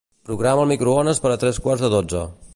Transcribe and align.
Programa 0.29 0.63
el 0.65 0.71
microones 0.71 1.23
per 1.27 1.33
a 1.35 1.39
tres 1.45 1.63
quarts 1.67 1.87
de 1.87 1.95
dotze. 1.99 2.25